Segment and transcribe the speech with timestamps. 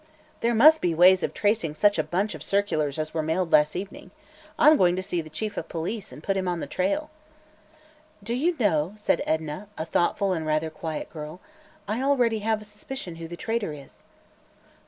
[0.39, 3.75] "There must be ways of tracing such a bunch of circulars as were mailed last
[3.75, 4.09] evening.
[4.57, 7.11] I'm going to see the Chief of Police and put him on the trail."
[8.23, 11.39] "Do you know," said Edna, a thoughtful and rather quiet girl,
[11.87, 14.05] "I already have a suspicion who the traitor is."